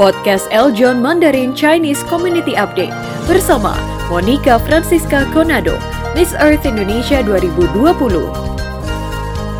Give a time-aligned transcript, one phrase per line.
[0.00, 2.96] Podcast Eljon Mandarin Chinese Community Update
[3.28, 3.76] bersama
[4.08, 5.76] Monica Francisca Conado,
[6.16, 7.76] Miss Earth Indonesia 2020.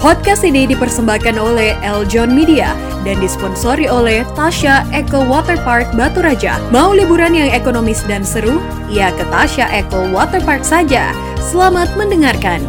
[0.00, 2.72] Podcast ini dipersembahkan oleh Eljon Media
[3.04, 6.56] dan disponsori oleh Tasha Eco Water Park Batu Raja.
[6.72, 8.64] Mau liburan yang ekonomis dan seru?
[8.88, 11.12] Ya ke Tasha Eco Water Park saja.
[11.36, 12.64] Selamat mendengarkan.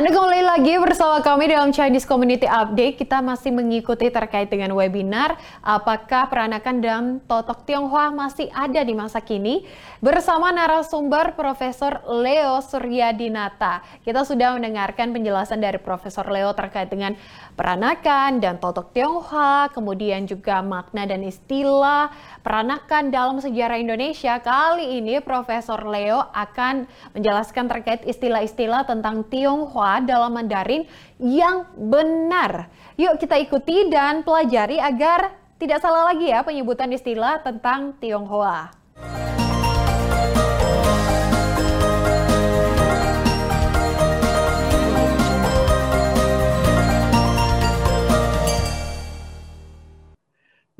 [0.00, 3.04] Anda kembali lagi bersama kami dalam Chinese Community Update.
[3.04, 9.20] Kita masih mengikuti terkait dengan webinar apakah peranakan dalam totok Tionghoa masih ada di masa
[9.20, 9.68] kini
[10.00, 13.84] bersama narasumber Profesor Leo Suryadinata.
[14.00, 17.12] Kita sudah mendengarkan penjelasan dari Profesor Leo terkait dengan
[17.52, 22.08] peranakan dan totok Tionghoa, kemudian juga makna dan istilah
[22.40, 24.40] peranakan dalam sejarah Indonesia.
[24.40, 30.86] Kali ini Profesor Leo akan menjelaskan terkait istilah-istilah tentang Tionghoa Dalam Mandarin
[31.18, 32.70] yang benar.
[32.94, 38.70] Yuk kita ikuti dan pelajari agar tidak salah lagi ya penyebutan istilah tentang Tionghoa.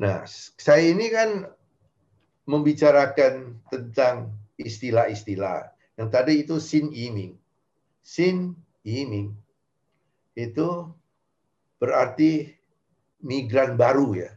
[0.01, 0.25] Nah,
[0.57, 1.45] saya ini kan
[2.49, 5.69] membicarakan tentang istilah-istilah.
[5.93, 7.37] Yang tadi itu sin iming.
[8.01, 9.29] Sin ini
[10.33, 10.89] itu
[11.77, 12.53] berarti
[13.21, 14.31] migran baru ya.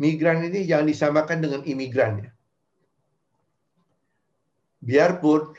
[0.00, 2.30] Migran ini jangan disamakan dengan imigran ya.
[4.80, 5.52] Biarpun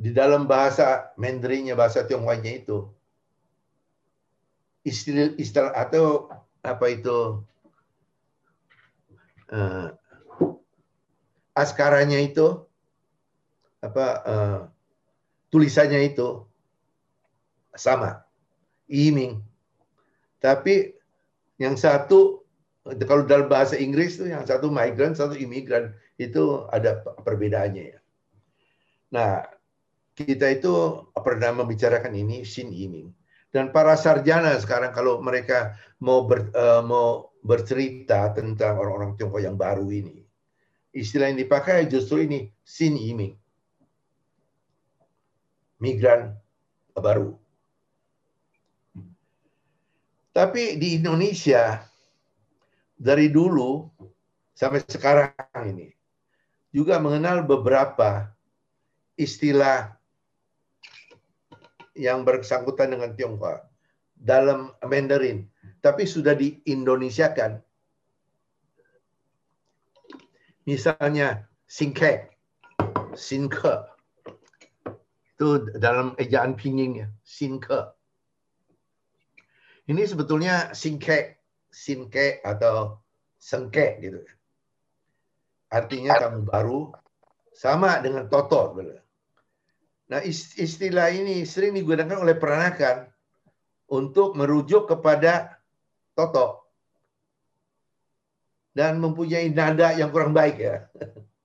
[0.00, 2.88] di dalam bahasa Mandarinnya, bahasa Tionghoanya itu,
[4.88, 6.32] istilah, istilah atau
[6.64, 7.44] apa itu
[9.52, 9.92] uh,
[11.52, 12.64] askaranya itu
[13.84, 14.60] apa uh,
[15.48, 16.44] tulisannya itu
[17.76, 18.24] sama,
[18.88, 19.40] iming.
[20.38, 20.94] Tapi
[21.58, 22.42] yang satu
[23.04, 28.00] kalau dalam bahasa Inggris itu yang satu migran, satu imigran itu ada perbedaannya ya.
[29.12, 29.44] Nah,
[30.18, 33.14] kita itu pernah membicarakan ini sin iming
[33.54, 39.54] dan para sarjana sekarang kalau mereka mau ber, uh, mau bercerita tentang orang-orang Tiongkok yang
[39.54, 40.26] baru ini
[40.90, 43.38] istilah yang dipakai justru ini sin iming
[45.78, 46.34] migran
[46.94, 47.38] baru.
[50.34, 51.82] Tapi di Indonesia
[52.94, 53.86] dari dulu
[54.54, 55.34] sampai sekarang
[55.66, 55.90] ini
[56.70, 58.30] juga mengenal beberapa
[59.18, 59.98] istilah
[61.98, 63.66] yang bersangkutan dengan Tionghoa
[64.14, 65.46] dalam Mandarin,
[65.82, 67.58] tapi sudah di Indonesiakan.
[70.66, 72.30] Misalnya singke,
[73.18, 73.97] sinke,
[75.38, 77.94] itu dalam ejaan pinyin ya, sinke.
[79.86, 81.38] Ini sebetulnya sinke,
[81.70, 82.98] sinke atau
[83.38, 84.18] sengke gitu.
[85.70, 86.90] Artinya kamu baru
[87.54, 88.74] sama dengan toto.
[90.10, 90.20] Nah
[90.58, 93.06] istilah ini sering digunakan oleh peranakan
[93.94, 95.62] untuk merujuk kepada
[96.18, 96.66] toto
[98.74, 100.90] dan mempunyai nada yang kurang baik ya.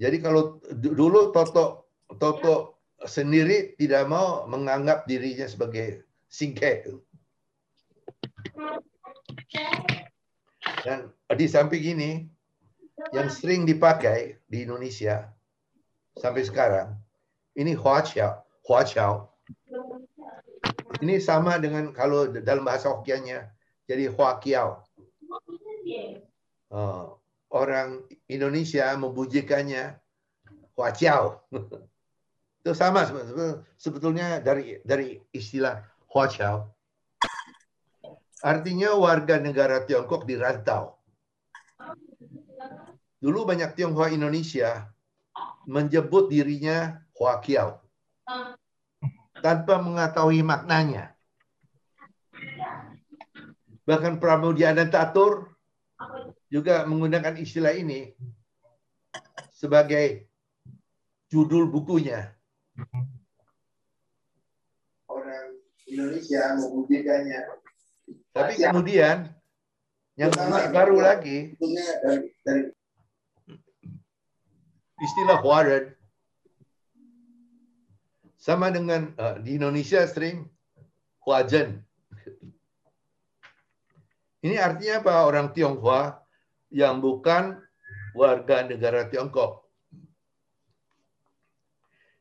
[0.00, 6.88] Jadi kalau dulu Toto Toto sendiri tidak mau menganggap dirinya sebagai singke.
[10.80, 12.10] Dan di samping ini
[13.12, 15.28] yang sering dipakai di Indonesia
[16.16, 16.96] sampai sekarang
[17.56, 19.28] ini hua qiao, hua qiao.
[21.00, 23.46] Ini sama dengan kalau dalam bahasa Hokkiannya
[23.84, 24.84] jadi hua kiao.
[26.70, 27.19] Uh,
[27.50, 29.98] orang Indonesia membujikannya
[30.74, 31.42] huaciao.
[32.60, 33.08] Itu sama
[33.80, 35.80] sebetulnya dari dari istilah
[36.12, 36.68] huaciao.
[38.40, 40.96] Artinya warga negara Tiongkok di rantau.
[43.20, 44.88] Dulu banyak Tionghoa Indonesia
[45.68, 47.84] menyebut dirinya Huakiao
[49.44, 51.12] tanpa mengetahui maknanya.
[53.84, 55.52] Bahkan Pramudia dan Tatur
[56.50, 58.10] juga menggunakan istilah ini
[59.54, 60.26] sebagai
[61.30, 62.34] judul bukunya.
[65.06, 67.40] Orang Indonesia membuktikannya.
[68.34, 69.30] Tapi kemudian
[70.18, 70.34] yang
[70.74, 71.54] baru lagi
[75.00, 75.94] istilah waran
[78.40, 80.50] sama dengan uh, di Indonesia sering
[81.22, 81.84] huajan.
[84.40, 85.14] Ini artinya apa?
[85.28, 86.19] Orang Tionghoa
[86.70, 87.58] yang bukan
[88.14, 89.66] warga negara Tiongkok.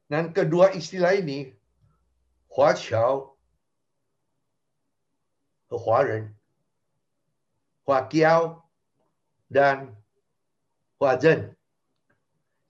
[0.10, 1.54] Dan kedua istilah ini,
[2.50, 3.38] Hua Qiao,
[5.70, 6.26] Hua Ren,
[7.86, 8.66] Hua Kiao,
[9.54, 9.94] dan
[10.98, 11.54] Hua Zhen.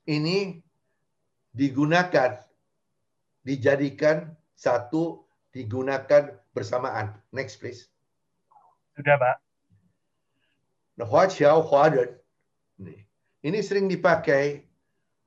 [0.03, 0.59] Ini
[1.55, 2.43] digunakan,
[3.47, 5.23] dijadikan satu,
[5.55, 7.15] digunakan bersamaan.
[7.31, 7.87] Next please.
[8.99, 9.48] Sudah, Pak.
[10.99, 12.11] Nah, Hua Qiao, Hua Ren.
[13.39, 14.67] Ini sering dipakai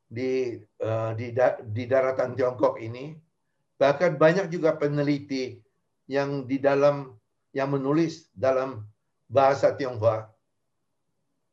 [0.04, 3.16] di, uh, di, da, di daratan Tiongkok ini.
[3.80, 5.56] Bahkan banyak juga peneliti
[6.12, 7.16] yang di dalam
[7.56, 8.84] yang menulis dalam
[9.32, 10.28] bahasa Tionghoa.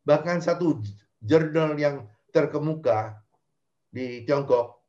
[0.03, 0.83] Bahkan satu
[1.23, 2.03] jurnal yang
[2.35, 3.23] terkemuka
[3.87, 4.83] di Tiongkok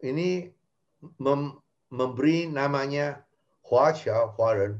[0.00, 0.48] ini
[1.20, 1.56] mem
[1.92, 3.22] memberi namanya
[3.64, 4.74] Hua Qiao Hua Ren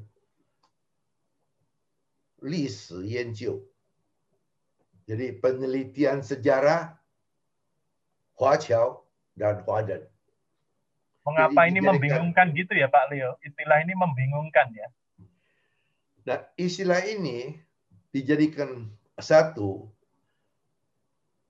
[2.43, 3.61] 历史研究
[5.09, 6.93] jadi penelitian sejarah
[8.37, 10.05] Hua Qiao dan Hua Ren.
[11.25, 13.33] Mengapa Jadi, ini membingungkan gitu ya Pak Leo?
[13.41, 14.87] Istilah ini membingungkan ya.
[16.29, 17.57] Nah, istilah ini
[18.13, 18.85] dijadikan
[19.17, 19.89] satu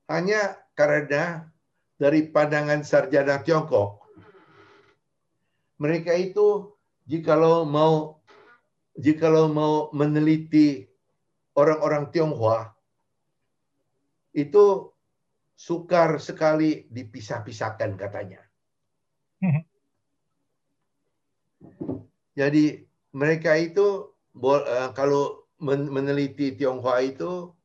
[0.08, 1.44] hanya karena
[2.00, 4.00] dari pandangan sarjana Tiongkok
[5.76, 6.72] mereka itu
[7.04, 8.20] jikalau mau
[8.95, 10.87] jikalau mau meneliti
[11.55, 12.71] orang-orang Tionghoa
[14.35, 14.91] itu
[15.55, 18.43] sukar sekali dipisah-pisahkan katanya.
[22.35, 22.83] Jadi
[23.15, 24.11] mereka itu
[24.43, 27.55] eh, kalau meneliti Tionghoa itu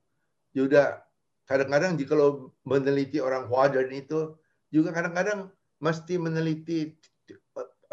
[0.54, 1.02] juga
[1.50, 4.38] kadang-kadang jikalau meneliti orang Huadan itu
[4.70, 5.50] juga kadang-kadang
[5.82, 6.94] mesti meneliti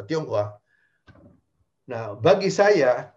[0.06, 0.62] Tionghoa.
[1.90, 3.17] Nah, bagi saya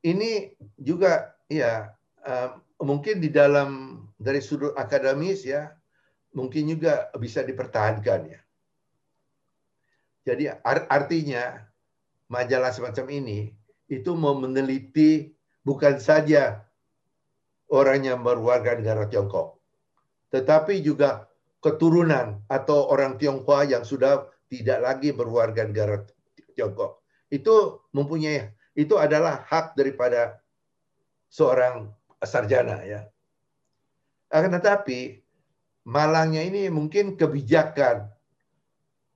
[0.00, 1.92] ini juga ya
[2.24, 5.72] uh, mungkin di dalam dari sudut akademis ya
[6.32, 8.40] mungkin juga bisa dipertahankan ya.
[10.20, 10.52] Jadi
[10.88, 11.64] artinya
[12.28, 13.50] majalah semacam ini
[13.90, 15.32] itu mau meneliti
[15.64, 16.62] bukan saja
[17.72, 19.58] orang yang berwarga negara Tiongkok,
[20.30, 21.26] tetapi juga
[21.64, 26.04] keturunan atau orang Tionghoa yang sudah tidak lagi berwarga negara
[26.54, 27.02] Tiongkok.
[27.32, 30.40] Itu mempunyai itu adalah hak daripada
[31.28, 31.92] seorang
[32.24, 33.04] sarjana ya.
[34.32, 35.20] Akan tetapi
[35.84, 38.08] malangnya ini mungkin kebijakan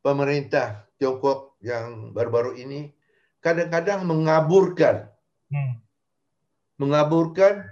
[0.04, 2.92] pemerintah Tiongkok yang baru-baru ini
[3.40, 5.08] kadang-kadang mengaburkan
[5.48, 5.80] hmm.
[6.76, 7.64] mengaburkan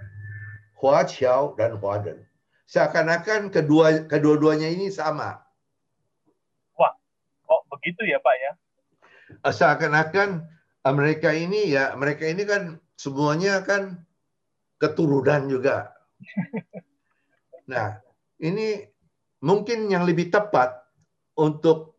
[0.81, 2.19] Hua Qiao dan Hua Den.
[2.67, 5.39] Seakan-akan kedua kedua-duanya ini sama.
[6.75, 6.93] Wah,
[7.47, 8.51] kok begitu ya Pak ya?
[9.45, 10.43] Seakan-akan
[10.91, 14.03] mereka ini ya mereka ini kan semuanya kan
[14.75, 15.95] keturunan juga.
[17.63, 17.95] Nah,
[18.43, 18.83] ini
[19.39, 20.83] mungkin yang lebih tepat
[21.39, 21.95] untuk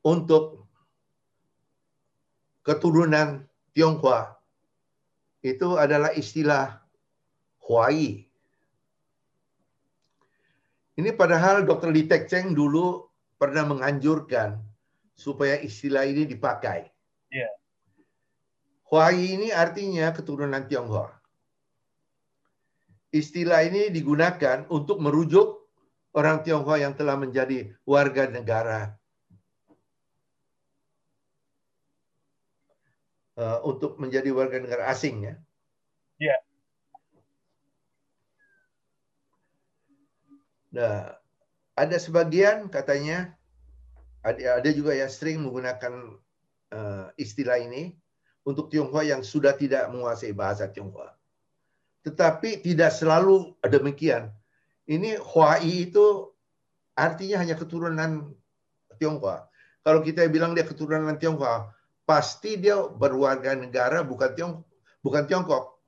[0.00, 0.64] untuk
[2.64, 3.44] keturunan
[3.76, 4.40] Tionghoa
[5.44, 6.80] itu adalah istilah
[7.68, 8.24] Huai.
[10.96, 11.92] Ini padahal Dr.
[11.92, 13.08] Li Tek Cheng dulu
[13.40, 14.58] pernah menganjurkan
[15.16, 16.88] supaya istilah ini dipakai.
[18.90, 21.20] Huai ini artinya keturunan Tionghoa
[23.10, 25.66] istilah ini digunakan untuk merujuk
[26.14, 28.94] orang Tionghoa yang telah menjadi warga negara
[33.34, 35.34] uh, untuk menjadi warga negara asing ya.
[36.22, 36.36] Iya.
[40.70, 41.18] Nah,
[41.74, 43.34] ada sebagian katanya
[44.22, 46.14] ada, ada juga yang sering menggunakan
[46.70, 47.98] uh, istilah ini
[48.44, 51.12] untuk Tionghoa yang sudah tidak menguasai bahasa Tionghoa.
[52.06, 54.32] Tetapi tidak selalu demikian.
[54.88, 56.32] Ini Huai itu
[56.96, 58.32] artinya hanya keturunan
[58.96, 59.46] Tionghoa.
[59.80, 61.72] Kalau kita bilang dia keturunan Tionghoa,
[62.10, 64.54] pasti dia berwarga negara bukan Tiong
[65.00, 65.78] bukan Tiongkok.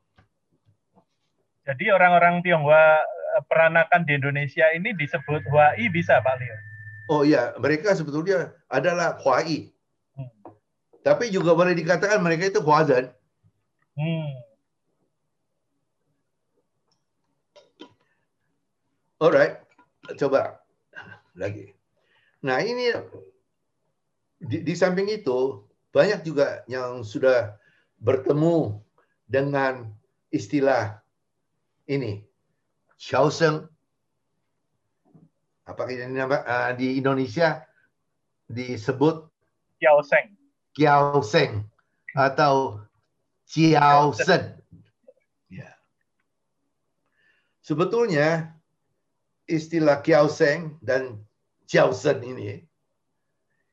[1.66, 6.56] Jadi orang-orang Tionghoa eh, peranakan di Indonesia ini disebut Huai bisa Pak Leo?
[7.10, 9.74] Oh iya, mereka sebetulnya adalah Huai.
[11.02, 13.10] Tapi juga boleh dikatakan mereka itu Huazan.
[13.98, 14.30] Hmm.
[19.22, 19.62] Alright,
[20.18, 20.62] coba
[21.38, 21.74] lagi.
[22.42, 22.90] Nah ini
[24.42, 25.62] di, di samping itu
[25.94, 27.54] banyak juga yang sudah
[28.02, 28.82] bertemu
[29.30, 29.94] dengan
[30.34, 30.98] istilah
[31.86, 32.26] ini,
[32.98, 33.70] Xiaoseng.
[35.70, 37.62] Apakah ini nama uh, di Indonesia
[38.50, 39.30] disebut
[40.74, 41.64] Kiaoseng.
[41.64, 41.72] Kiaoseng
[42.16, 42.80] atau
[43.48, 44.56] Xiaoseng.
[45.48, 45.76] Ya.
[47.60, 48.56] Sebetulnya
[49.48, 51.20] istilah Kiao Seng dan
[51.68, 52.64] Jiaosen ini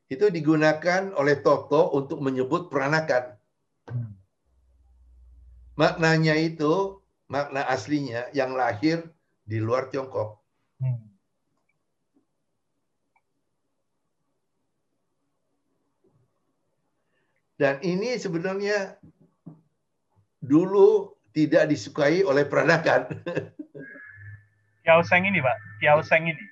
[0.09, 3.37] itu digunakan oleh Toto untuk menyebut peranakan.
[5.77, 6.97] Maknanya itu,
[7.29, 9.05] makna aslinya yang lahir
[9.45, 10.41] di luar Tiongkok.
[17.59, 18.95] Dan ini sebenarnya
[20.39, 23.11] dulu tidak disukai oleh peranakan.
[24.87, 25.57] Kiao Seng ini, Pak.
[25.83, 26.43] Kiao Seng ini.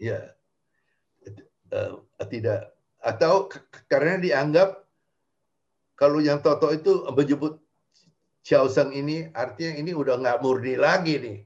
[0.00, 0.32] Ya.
[1.68, 2.00] Uh,
[2.32, 3.52] tidak atau
[3.86, 4.80] karena dianggap
[5.94, 7.60] kalau yang Toto itu menyebut
[8.40, 11.38] Xiao Seng ini artinya ini udah nggak murni lagi nih.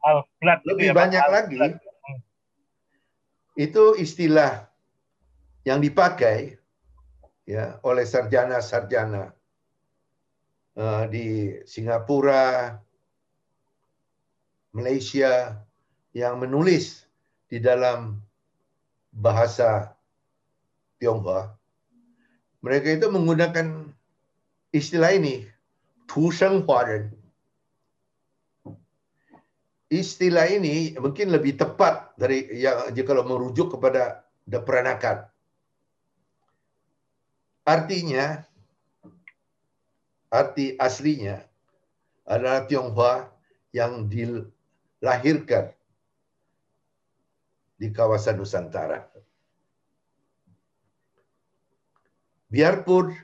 [0.00, 0.24] Al
[0.66, 1.56] Lebih ya, banyak lagi
[3.58, 4.66] itu istilah
[5.66, 6.56] yang dipakai
[7.44, 9.34] ya oleh sarjana-sarjana
[10.78, 12.78] uh, di Singapura,
[14.70, 15.58] Malaysia
[16.14, 17.06] yang menulis
[17.50, 18.22] di dalam
[19.10, 19.94] bahasa
[21.02, 21.50] Tionghoa.
[22.60, 23.88] Mereka itu menggunakan
[24.70, 25.48] istilah ini,
[26.06, 27.19] Tu Sheng Huaren
[29.90, 35.26] istilah ini mungkin lebih tepat dari yang jika kalau merujuk kepada peranakan.
[37.66, 38.46] Artinya,
[40.30, 41.42] arti aslinya
[42.22, 43.30] adalah Tionghoa
[43.74, 45.74] yang dilahirkan
[47.74, 49.10] di kawasan Nusantara.
[52.50, 53.14] Biarpun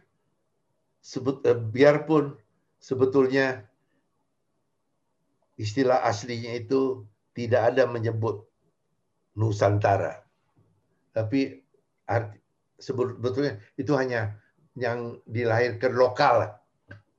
[1.02, 2.38] sebut, eh, biarpun
[2.78, 3.66] sebetulnya
[5.56, 7.04] istilah aslinya itu
[7.36, 8.44] tidak ada menyebut
[9.36, 10.24] Nusantara.
[11.12, 11.60] Tapi
[12.08, 12.40] arti,
[12.80, 14.36] sebetulnya itu hanya
[14.76, 16.56] yang dilahirkan lokal.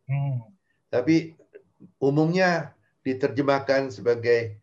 [0.10, 0.42] Hmm.
[0.90, 1.38] Tapi
[2.02, 2.74] umumnya
[3.06, 4.58] diterjemahkan sebagai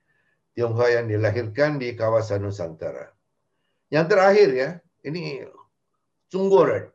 [0.54, 3.10] Tionghoa yang dilahirkan di kawasan Nusantara.
[3.90, 4.70] Yang terakhir ya,
[5.02, 5.42] ini
[6.30, 6.90] Cunggoran.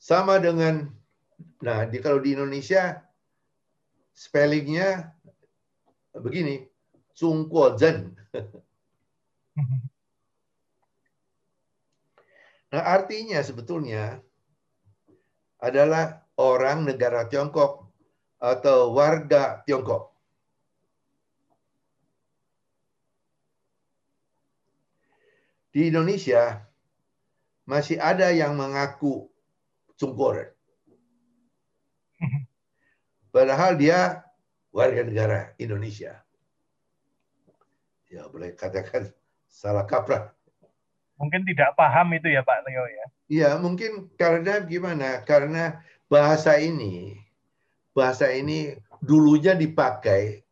[0.00, 0.88] Sama dengan,
[1.60, 3.04] nah di kalau di Indonesia
[4.20, 5.16] spellingnya
[6.12, 6.68] begini,
[7.80, 8.12] Zheng.
[12.70, 14.22] Nah, artinya sebetulnya
[15.58, 17.90] adalah orang negara Tiongkok
[18.38, 20.14] atau warga Tiongkok.
[25.74, 26.62] Di Indonesia
[27.66, 29.26] masih ada yang mengaku
[29.98, 30.59] Cungkoren.
[33.30, 34.26] Padahal dia
[34.74, 36.18] warga negara Indonesia.
[38.10, 39.14] Ya boleh katakan
[39.46, 40.34] salah kaprah.
[41.14, 43.06] Mungkin tidak paham itu ya Pak Leo ya.
[43.30, 45.22] Iya mungkin karena gimana?
[45.22, 45.78] Karena
[46.10, 47.14] bahasa ini,
[47.94, 50.42] bahasa ini dulunya dipakai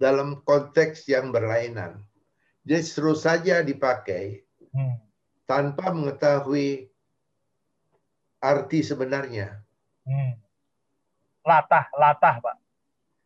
[0.00, 2.00] dalam konteks yang berlainan.
[2.64, 4.40] Jadi terus saja dipakai
[4.72, 4.96] hmm.
[5.44, 6.88] tanpa mengetahui
[8.40, 9.60] arti sebenarnya.
[10.08, 10.41] Hmm
[11.46, 12.56] latah, latah, Pak.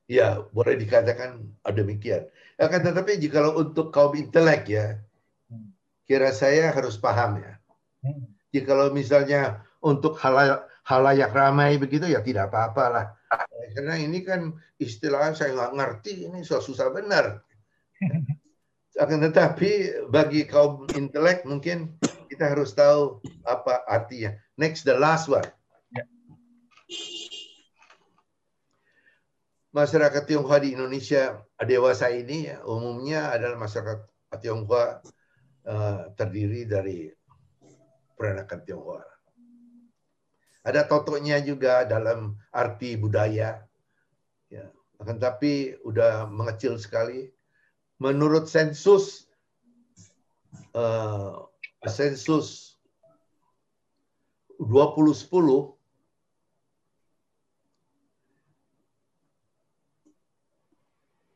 [0.06, 1.44] Ya, boleh dikatakan
[1.74, 2.30] demikian.
[2.56, 4.86] Akan tetapi jika untuk kaum intelek ya,
[5.50, 5.74] hmm.
[6.06, 7.58] kira saya harus paham ya.
[8.06, 8.30] Hmm.
[8.54, 13.06] Jika kalau misalnya untuk halayak, halayak ramai begitu ya tidak apa-apa lah.
[13.74, 17.42] Karena ini kan istilah saya nggak ngerti, ini susah-susah benar.
[19.02, 22.00] Akan tetapi bagi kaum intelek mungkin
[22.32, 24.32] kita harus tahu apa artinya.
[24.56, 25.44] Next, the last one.
[29.76, 34.08] Masyarakat Tionghoa di Indonesia dewasa ini ya, umumnya adalah masyarakat
[34.40, 35.04] Tionghoa
[35.68, 37.12] uh, terdiri dari
[38.16, 39.04] peranakan Tionghoa.
[40.64, 43.60] Ada totonya juga dalam arti budaya,
[44.48, 44.66] ya.
[44.96, 47.28] akan tapi udah mengecil sekali.
[48.00, 49.28] Menurut sensus
[50.72, 51.44] uh,
[51.86, 52.80] sensus
[54.58, 55.75] 2010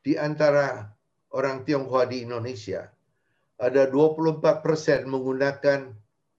[0.01, 0.89] di antara
[1.31, 2.89] orang Tionghoa di Indonesia
[3.61, 5.93] ada 24 persen menggunakan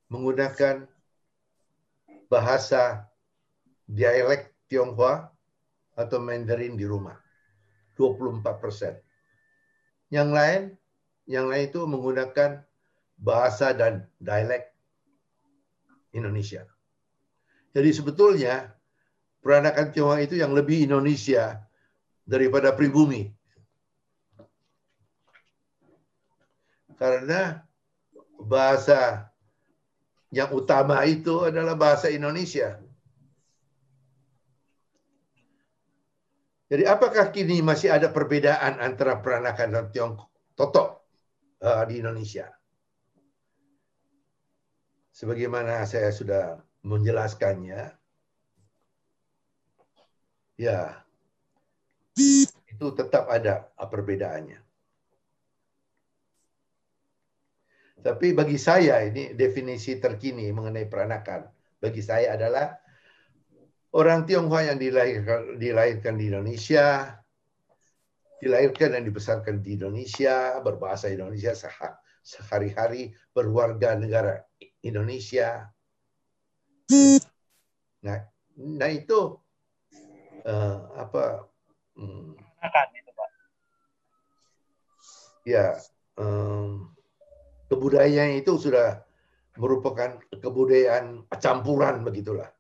[0.10, 0.90] menggunakan
[2.28, 3.06] bahasa
[3.86, 5.28] dialek Tionghoa
[6.00, 7.20] atau Mandarin di rumah.
[8.00, 8.98] 24 persen.
[10.10, 10.62] Yang lain,
[11.30, 12.66] yang lain itu menggunakan
[13.20, 14.72] bahasa dan dialek
[16.16, 16.66] Indonesia.
[17.72, 18.74] Jadi sebetulnya
[19.40, 21.62] peranakan Tionghoa itu yang lebih Indonesia
[22.26, 23.30] daripada pribumi.
[27.02, 27.66] Karena
[28.38, 29.26] bahasa
[30.30, 32.78] yang utama itu adalah bahasa Indonesia.
[36.70, 40.90] Jadi apakah kini masih ada perbedaan antara peranakan dan Tiongkok Totok
[41.66, 42.54] uh, di Indonesia?
[45.10, 47.98] Sebagaimana saya sudah menjelaskannya,
[50.56, 51.02] ya
[52.70, 54.61] itu tetap ada perbedaannya.
[58.02, 61.46] Tapi bagi saya ini definisi terkini mengenai peranakan
[61.82, 62.78] bagi saya adalah
[63.98, 67.18] orang Tionghoa yang dilahirkan, dilahirkan di Indonesia,
[68.42, 71.58] dilahirkan dan dibesarkan di Indonesia, berbahasa Indonesia
[72.22, 74.46] sehari-hari, berwarga negara
[74.86, 75.70] Indonesia.
[78.02, 78.18] Nah,
[78.58, 79.38] nah itu
[80.46, 81.50] uh, apa?
[81.98, 82.38] Hmm,
[82.94, 83.30] itu Pak.
[85.46, 85.82] Ya,
[86.22, 86.94] um,
[87.72, 89.00] kebudayaan itu sudah
[89.56, 92.52] merupakan kebudayaan campuran begitulah.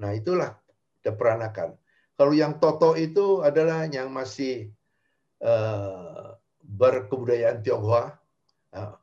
[0.00, 0.56] Nah, itulah
[1.04, 1.76] peranakan.
[2.16, 4.72] Kalau yang Toto itu adalah yang masih
[5.44, 8.16] uh, berkebudayaan Tionghoa,
[8.72, 8.94] uh,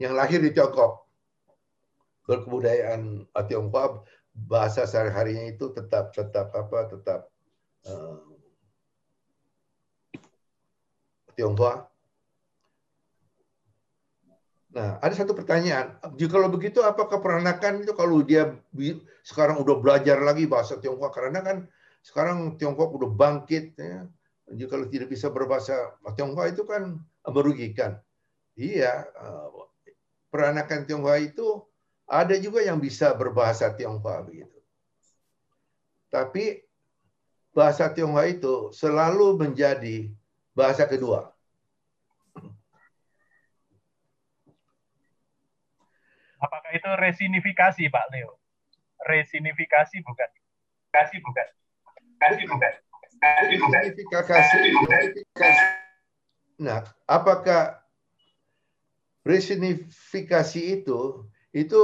[0.00, 1.04] yang lahir di Tiongkok,
[2.24, 7.20] berkebudayaan Tionghoa, bahasa sehari-harinya itu tetap tetap apa tetap
[7.90, 8.22] uh,
[11.34, 11.89] Tionghoa.
[14.70, 15.98] Nah, ada satu pertanyaan.
[16.14, 18.54] Jika kalau begitu, apakah peranakan itu kalau dia
[19.26, 21.10] sekarang udah belajar lagi bahasa Tiongkok?
[21.10, 21.66] Karena kan
[22.06, 23.74] sekarang Tiongkok udah bangkit.
[23.74, 24.06] Ya.
[24.54, 27.98] Jika kalau tidak bisa berbahasa Tiongkok itu kan merugikan.
[28.54, 29.48] Iya, eh,
[30.30, 31.46] peranakan Tiongkok itu
[32.06, 34.58] ada juga yang bisa berbahasa Tiongkok begitu.
[36.10, 36.62] Tapi
[37.50, 40.10] bahasa Tiongkok itu selalu menjadi
[40.54, 41.34] bahasa kedua.
[46.40, 48.34] Apakah itu resinifikasi Pak Leo?
[49.06, 50.30] Resinifikasi bukan?
[50.90, 51.46] Kasih bukan?
[52.18, 52.72] Kasih bukan?
[53.22, 53.80] Kasih bukan?
[54.26, 55.64] Resinifikasi.
[56.58, 57.78] Nah, apakah
[59.22, 61.80] resinifikasi itu itu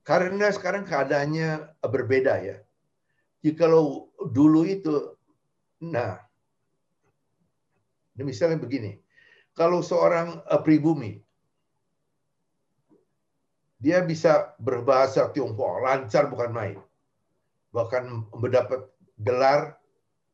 [0.00, 2.56] karena sekarang keadaannya berbeda ya.
[3.44, 5.14] Jika kalau dulu itu,
[5.78, 6.18] nah,
[8.18, 8.98] misalnya begini,
[9.52, 11.22] kalau seorang eh, pribumi
[13.78, 16.78] dia bisa berbahasa Tionghoa lancar bukan main.
[17.70, 19.78] Bahkan mendapat gelar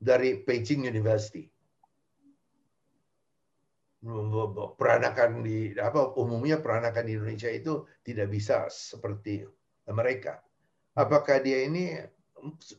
[0.01, 1.53] dari Beijing University.
[4.77, 9.45] Peranakan di apa umumnya peranakan di Indonesia itu tidak bisa seperti
[9.89, 10.41] mereka.
[10.97, 12.01] Apakah dia ini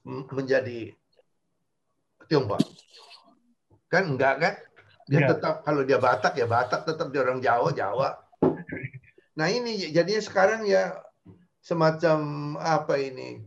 [0.06, 0.94] menjadi
[2.26, 2.62] Tionghoa?
[3.90, 4.54] Kan enggak kan?
[5.06, 5.28] Dia ya.
[5.38, 8.25] tetap kalau dia Batak ya Batak tetap dia orang Jawa Jawa
[9.36, 10.96] Nah ini jadinya sekarang ya
[11.60, 12.18] semacam
[12.56, 13.44] apa ini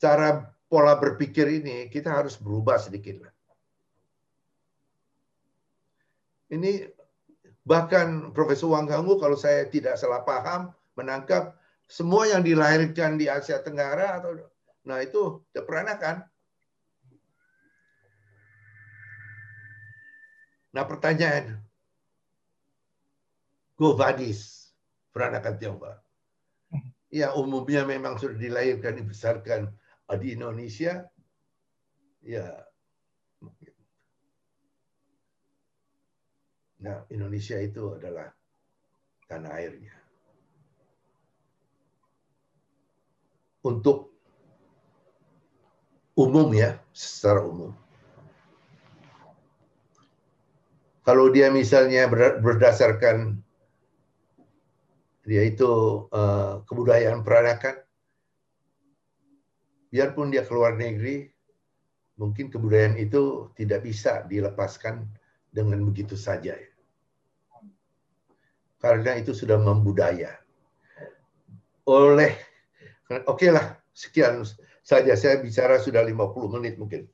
[0.00, 3.32] cara pola berpikir ini kita harus berubah sedikit lah.
[6.48, 6.88] Ini
[7.68, 11.52] bahkan Profesor Wang Ganggu kalau saya tidak salah paham menangkap
[11.84, 14.40] semua yang dilahirkan di Asia Tenggara atau
[14.88, 15.44] nah itu
[16.00, 16.24] kan?
[20.72, 21.60] Nah pertanyaan,
[23.76, 23.96] go
[25.12, 25.94] peranakan Tionghoa.
[27.08, 29.72] Ya umumnya memang sudah dilahirkan, dibesarkan
[30.20, 31.08] di Indonesia.
[32.20, 32.66] Ya,
[36.82, 38.28] nah Indonesia itu adalah
[39.30, 39.96] tanah airnya.
[43.64, 44.12] Untuk
[46.12, 47.72] umum ya, secara umum.
[51.08, 52.04] Kalau dia misalnya
[52.44, 53.40] berdasarkan
[55.28, 55.68] yaitu
[56.08, 57.84] uh, kebudayaan peranakan.
[59.88, 61.28] Biarpun dia keluar negeri,
[62.16, 65.04] mungkin kebudayaan itu tidak bisa dilepaskan
[65.52, 66.56] dengan begitu saja.
[68.80, 70.36] Karena itu sudah membudaya.
[71.88, 72.36] Oleh,
[73.08, 74.44] oke okay lah, sekian
[74.84, 75.16] saja.
[75.16, 77.08] Saya bicara sudah 50 menit mungkin.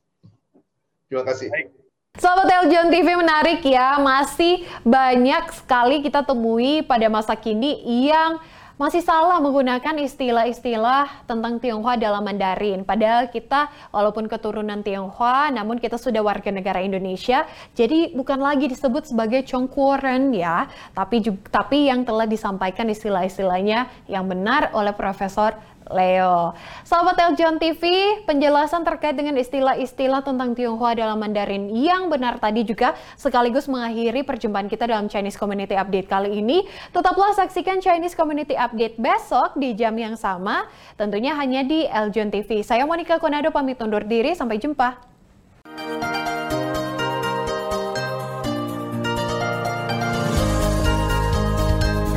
[1.07, 1.51] Terima kasih.
[1.51, 1.84] Baik.
[2.15, 8.39] Sahabat Eljon TV menarik ya, masih banyak sekali kita temui pada masa kini yang
[8.79, 12.87] masih salah menggunakan istilah-istilah tentang Tionghoa dalam Mandarin.
[12.87, 19.11] Padahal kita walaupun keturunan Tionghoa, namun kita sudah warga negara Indonesia, jadi bukan lagi disebut
[19.11, 21.19] sebagai Chongkuren ya, tapi
[21.51, 25.59] tapi yang telah disampaikan istilah-istilahnya yang benar oleh Profesor
[25.93, 26.57] Leo.
[26.85, 27.83] Sahabat Eljon TV,
[28.25, 34.69] penjelasan terkait dengan istilah-istilah tentang Tionghoa dalam Mandarin yang benar tadi juga sekaligus mengakhiri perjumpaan
[34.69, 36.65] kita dalam Chinese Community Update kali ini.
[36.91, 40.65] Tetaplah saksikan Chinese Community Update besok di jam yang sama,
[40.97, 42.65] tentunya hanya di Eljon TV.
[42.65, 45.14] Saya Monica Konado pamit undur diri, sampai jumpa.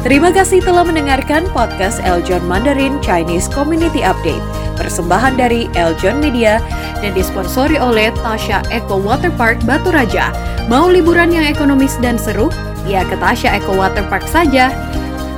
[0.08, 4.40] Terima kasih telah mendengarkan podcast Eljon Mandarin Chinese Community Update.
[4.80, 6.64] Persembahan dari Eljon Media
[7.04, 10.32] dan disponsori oleh Tasha Eco Waterpark Batu Raja.
[10.72, 12.48] Mau liburan yang ekonomis dan seru?
[12.88, 14.72] Ya ke Tasha Eco Waterpark saja.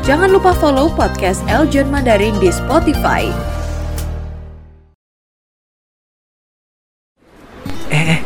[0.05, 3.25] Jangan lupa follow podcast Eljon Mandarin di Spotify.
[7.89, 8.21] Eh, eh,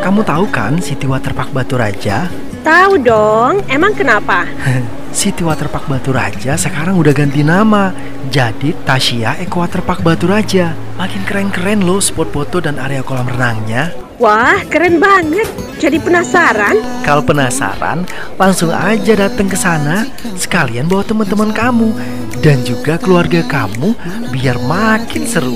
[0.00, 2.24] kamu tahu kan City Waterpark Batu Raja?
[2.64, 4.48] Tahu dong, emang kenapa?
[5.10, 7.90] City Waterpark Batu Raja sekarang udah ganti nama
[8.28, 10.76] jadi Tasya Eco Waterpark Batu Raja.
[11.00, 13.94] Makin keren-keren loh spot foto dan area kolam renangnya.
[14.18, 15.46] Wah, keren banget.
[15.78, 16.74] Jadi penasaran?
[17.06, 18.02] Kalau penasaran,
[18.34, 21.94] langsung aja datang ke sana sekalian bawa teman-teman kamu
[22.42, 23.94] dan juga keluarga kamu
[24.34, 25.54] biar makin seru.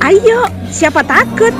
[0.00, 1.52] Ayo, siapa takut?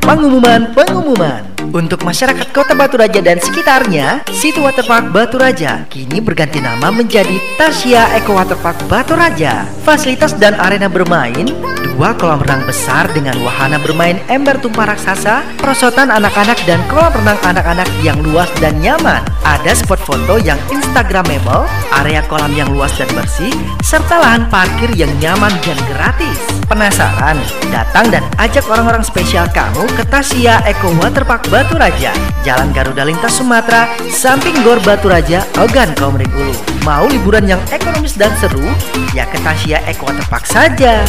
[0.00, 1.49] Pengumuman, pengumuman.
[1.68, 7.36] Untuk masyarakat Kota Batu Raja dan sekitarnya, City Waterpark Batu Raja kini berganti nama menjadi
[7.60, 9.68] Tasya Eco Waterpark Batu Raja.
[9.84, 11.52] Fasilitas dan arena bermain,
[11.84, 17.36] dua kolam renang besar dengan wahana bermain ember tumpah raksasa, perosotan anak-anak dan kolam renang
[17.44, 19.20] anak-anak yang luas dan nyaman.
[19.44, 21.68] Ada spot foto yang instagramable,
[22.00, 23.52] area kolam yang luas dan bersih,
[23.84, 26.40] serta lahan parkir yang nyaman dan gratis.
[26.70, 27.34] Penasaran?
[27.74, 32.14] Datang dan ajak orang-orang spesial kamu ke Tasya Eco Waterpark Batu Raja,
[32.46, 36.54] Jalan Garuda Lintas Sumatera, samping Gor Batu Raja, Ogan Komering Ulu.
[36.86, 38.62] Mau liburan yang ekonomis dan seru?
[39.10, 41.02] Ya ke Tasya Eco Waterpark saja.